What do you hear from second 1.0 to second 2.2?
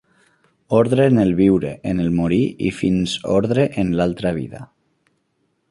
en el viure, en el